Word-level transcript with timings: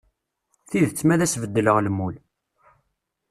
Tidet 0.69 0.99
ma 1.05 1.13
ad 1.15 1.21
as-beddleɣ 1.25 1.77
lmul. 1.85 2.15